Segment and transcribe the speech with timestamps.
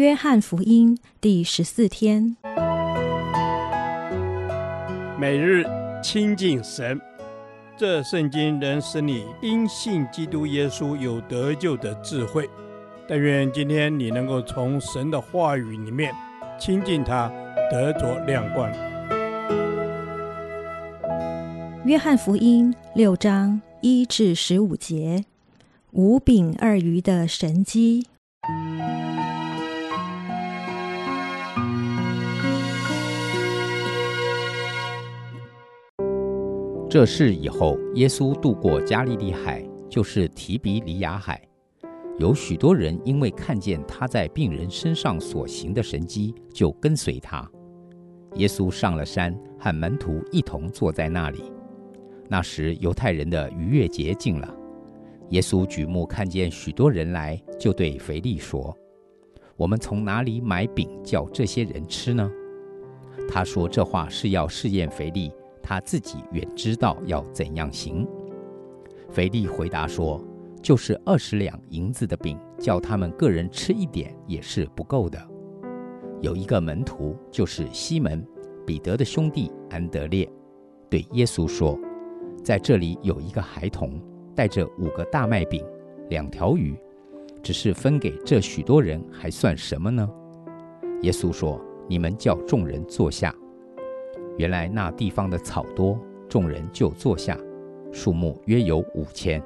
[0.00, 2.34] 约翰福音第十四天，
[5.18, 5.62] 每日
[6.02, 6.98] 亲近神，
[7.76, 12.48] 这圣经能使你因信基督耶稣有得救的智慧。
[13.06, 16.14] 但愿今天你能够从神的话语里面
[16.58, 17.30] 亲近他，
[17.70, 18.72] 得着亮光。
[21.84, 25.26] 约翰福音六章一至十五节，
[25.90, 28.06] 五饼二鱼的神迹。
[36.90, 41.40] 这事以后，耶稣渡过加利利海，就是提比里亚海。
[42.18, 47.48] 有许多人因为看见他在病人身上所行的神迹，就跟随他。
[48.34, 51.52] 耶稣上了山，和门徒一同坐在那里。
[52.28, 54.52] 那时，犹太人的逾越节近了。
[55.28, 58.76] 耶稣举目看见许多人来，就对腓力说
[59.56, 62.28] ：“我们从哪里买饼叫这些人吃呢？”
[63.30, 65.30] 他说这话是要试验腓力。
[65.62, 68.06] 他自己远知道要怎样行。
[69.08, 70.22] 腓力回答说
[70.62, 75.20] ：“就是二十两银子的饼，叫他们个人吃一点也是不够的。”
[76.22, 78.24] 有一个门徒，就是西门
[78.66, 80.30] 彼得的兄弟安德烈，
[80.88, 81.78] 对耶稣说
[82.44, 84.00] ：“在这里有一个孩童，
[84.34, 85.64] 带着五个大麦饼、
[86.08, 86.76] 两条鱼，
[87.42, 90.08] 只是分给这许多人，还算什么呢？”
[91.02, 93.34] 耶稣说：“你们叫众人坐下。”
[94.40, 97.38] 原来那地方的草多，众人就坐下，
[97.92, 99.38] 数目约有五千。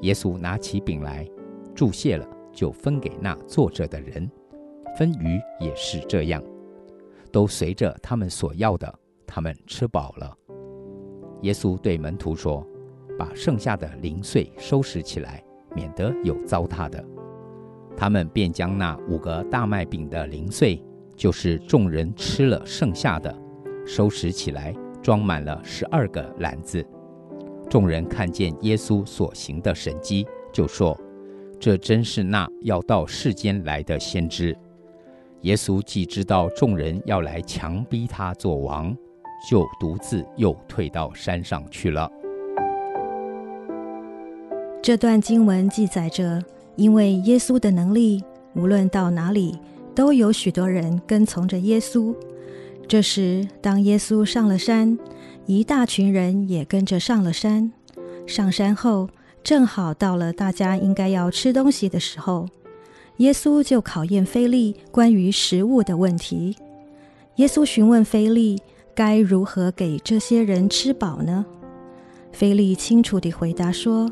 [0.00, 1.28] 耶稣拿起饼来，
[1.74, 4.26] 祝谢了，就分给那坐着的人。
[4.96, 6.42] 分鱼也是这样，
[7.30, 10.34] 都随着他们所要的，他们吃饱了。
[11.42, 12.66] 耶稣对门徒说
[13.18, 15.44] ：“把剩下的零碎收拾起来，
[15.76, 17.04] 免得有糟蹋的。”
[17.94, 20.82] 他们便将那五个大麦饼的零碎，
[21.14, 23.38] 就是众人吃了剩下的。
[23.88, 26.84] 收拾起来，装满了十二个篮子。
[27.70, 30.94] 众人看见耶稣所行的神迹，就说
[31.58, 34.54] ：“这真是那要到世间来的先知。”
[35.42, 38.94] 耶稣既知道众人要来强逼他做王，
[39.50, 42.10] 就独自又退到山上去了。
[44.82, 46.42] 这段经文记载着，
[46.76, 48.22] 因为耶稣的能力，
[48.54, 49.58] 无论到哪里，
[49.94, 52.14] 都有许多人跟从着耶稣。
[52.88, 54.96] 这时，当耶稣上了山，
[55.44, 57.70] 一大群人也跟着上了山。
[58.26, 59.10] 上山后，
[59.44, 62.48] 正好到了大家应该要吃东西的时候，
[63.18, 66.56] 耶稣就考验菲利关于食物的问题。
[67.36, 68.58] 耶稣询问菲利
[68.94, 71.44] 该如何给这些人吃饱呢？
[72.32, 74.10] 菲利清楚地回答说：“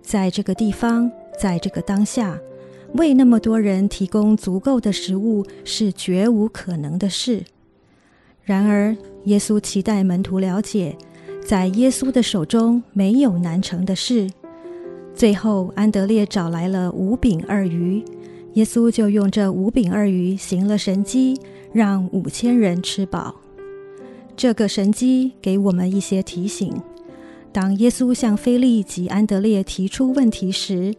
[0.00, 2.38] 在这个地方，在这个当下，
[2.94, 7.44] 为那么多人提供足够的食物是绝无可能的事。”
[8.44, 8.94] 然而，
[9.24, 10.94] 耶稣期待门徒了解，
[11.42, 14.28] 在耶稣的手中没有难成的事。
[15.14, 18.04] 最后，安德烈找来了五饼二鱼，
[18.52, 21.40] 耶稣就用这五饼二鱼行了神迹，
[21.72, 23.36] 让五千人吃饱。
[24.36, 26.74] 这个神迹给我们一些提醒：
[27.50, 30.94] 当耶稣向菲利及安德烈提出问题时，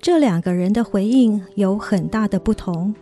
[0.00, 2.94] 这两个人的回应有很大的不同。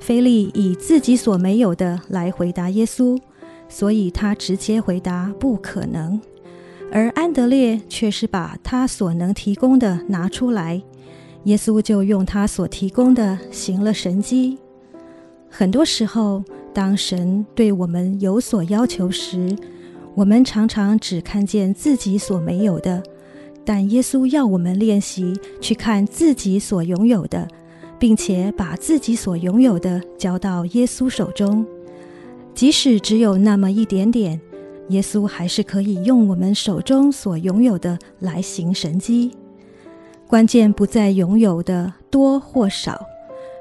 [0.00, 3.20] 菲利以自己所没有的来回答耶稣，
[3.68, 6.18] 所以他直接回答不可能；
[6.90, 10.82] 而安德烈却是把他所能提供的拿出来，
[11.44, 14.58] 耶稣就用他所提供的行了神迹。
[15.48, 19.54] 很多时候，当神对我们有所要求时，
[20.14, 23.02] 我们常常只看见自己所没有的，
[23.64, 27.46] 但耶稣要我们练习去看自己所拥有的。
[28.00, 31.66] 并且把自己所拥有的交到耶稣手中，
[32.54, 34.40] 即使只有那么一点点，
[34.88, 39.32] 耶稣还是可以用我们手中所拥有的来行神迹。
[40.26, 43.04] 关键不在拥有的多或少，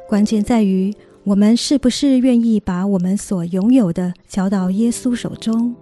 [0.07, 0.95] 关键在于
[1.25, 5.75] 我们是不是愿意把我们所拥有的交到耶稣手中。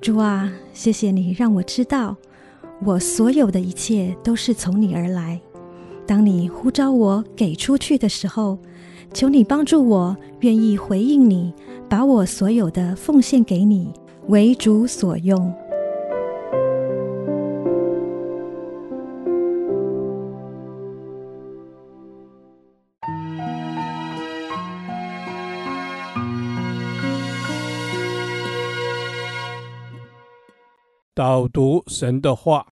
[0.00, 2.16] 主啊，谢谢你让我知道，
[2.84, 5.40] 我所有的一切都是从你而来。
[6.06, 8.58] 当你呼召我给出去的时候，
[9.12, 11.52] 求你帮助我，愿意回应你，
[11.88, 13.90] 把我所有的奉献给你，
[14.28, 15.52] 为主所用。
[31.14, 32.73] 导读神的话。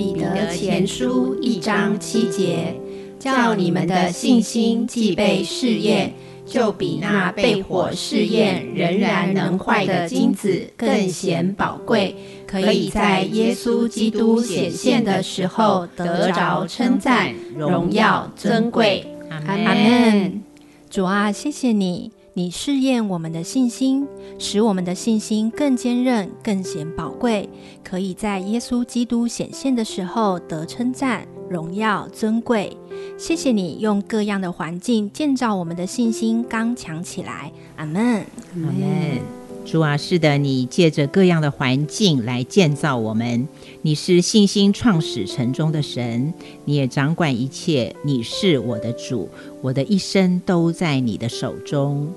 [0.00, 2.74] 彼得前书一章七节，
[3.18, 6.14] 叫你们的信心既被试验，
[6.46, 12.16] 就比那被火试验仍然能坏的金子更显宝贵，
[12.46, 19.06] 可以在耶稣基督显现的时候得着称赞、荣耀、尊贵。
[19.28, 20.40] 阿门。
[20.88, 22.10] 主啊，谢谢你。
[22.40, 24.06] 你试验我们的信心，
[24.38, 27.46] 使我们的信心更坚韧、更显宝贵，
[27.84, 32.74] 可以在耶稣基督显现的时候得称赞、荣耀、尊贵。
[33.18, 37.52] 谢谢你用各样的环境建造我们的信心，刚强起来。
[37.76, 39.20] 阿门，阿门。
[39.66, 43.46] 主啊，是的，你借着各样的环境来建造我们。
[43.82, 46.32] 你是信心创始成终的神，
[46.64, 47.94] 你也掌管一切。
[48.02, 49.28] 你是我的主，
[49.60, 52.10] 我的一生都在你的手中。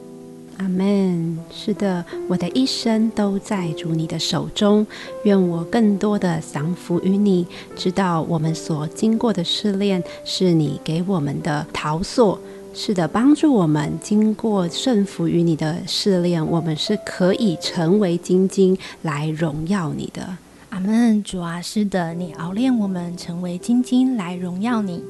[0.63, 1.37] 阿门。
[1.51, 4.87] 是的，我的一生都在主你的手中。
[5.25, 7.45] 愿我更多的降服于你，
[7.75, 12.39] 知道我们所经过的试炼是你给我们的陶塑。
[12.73, 20.37] 是的，帮助我们经过顺服于你的试炼，我们是可以成为精金来荣耀你的。
[20.69, 21.21] 阿门。
[21.21, 25.03] 主啊，是的，你熬炼我们成为精金来荣耀你。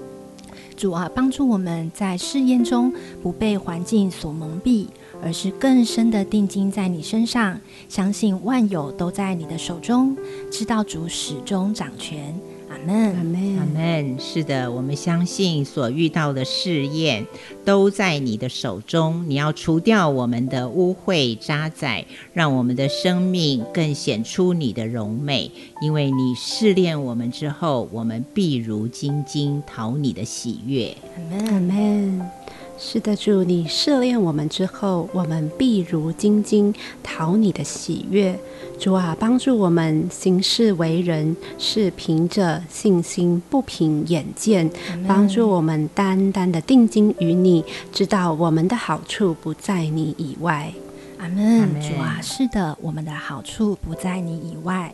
[0.76, 2.92] 主啊，帮助我们在试验中
[3.22, 4.88] 不被环境所蒙蔽，
[5.24, 10.16] 而是更深的定睛在你身上，相信万有都在你的手中，
[10.52, 12.34] 知道主始终掌权。
[12.70, 14.20] 阿门，阿门，阿门。
[14.20, 17.24] 是的，我们相信所遇到的试验
[17.64, 19.24] 都在你的手中。
[19.28, 22.04] 你要除掉我们的污秽渣滓，
[22.34, 25.52] 让我们的生命更显出你的荣美。
[25.82, 30.98] 因为你试炼我们之后，我们必如金晶，讨你的喜悦。
[31.16, 32.43] 阿门，阿门。
[32.78, 38.38] 是的，主，你试炼我们之后，我们必如金金，讨你的喜悦。
[38.80, 44.70] 主啊，帮助我们行事为人是凭着信心，不凭眼见。
[45.08, 50.74] 帮助我们单单的定睛于你，知道我们的好处不在你以外。
[51.20, 51.70] 阿门。
[51.80, 54.94] 主啊，是的，我们的好处不在你以外。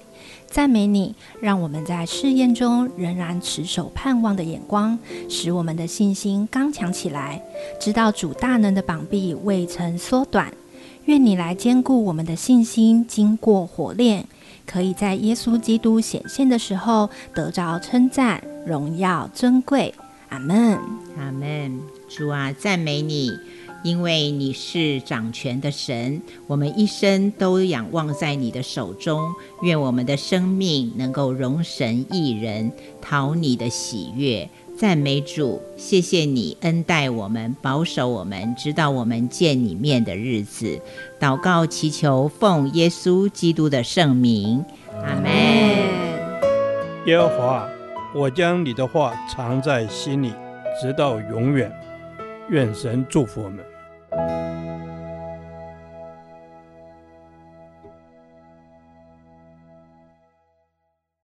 [0.49, 4.97] 赞美你，让我们在试验中仍然持守盼望的眼光，
[5.29, 7.41] 使我们的信心刚强起来。
[7.79, 10.51] 知道主大能的膀臂未曾缩短，
[11.05, 14.25] 愿你来坚固我们的信心，经过火炼，
[14.65, 19.93] 可以在耶稣基督显现的时候得着称赞、荣耀、尊贵。
[20.29, 20.77] 阿门，
[21.17, 21.79] 阿门。
[22.09, 23.31] 主啊，赞美你。
[23.83, 29.33] 因为你是掌权的神，我们一生都仰望在你的手中。
[29.61, 32.71] 愿我们的生命能够荣神一人，
[33.01, 34.49] 讨你的喜悦。
[34.77, 40.79] 赞美主，谢谢你恩待我们，保守我们，直到我们见你面的日子。
[41.19, 44.63] 祷告祈求，奉耶稣基督的圣名，
[45.03, 45.31] 阿门。
[47.05, 47.69] 耶和华，
[48.15, 50.31] 我将你的话藏在心里，
[50.81, 51.69] 直到永远。
[52.49, 53.59] 愿神祝福我们。